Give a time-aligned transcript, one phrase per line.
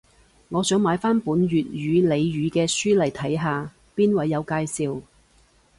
[0.49, 5.03] 我想買返本粵語俚語嘅書嚟睇下，邊位有介紹